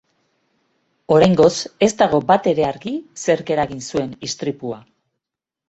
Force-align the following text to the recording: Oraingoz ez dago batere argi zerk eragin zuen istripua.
Oraingoz 1.15 1.49
ez 1.89 1.91
dago 1.99 2.21
batere 2.33 2.67
argi 2.71 2.95
zerk 3.27 3.55
eragin 3.59 3.87
zuen 3.87 4.19
istripua. 4.33 4.83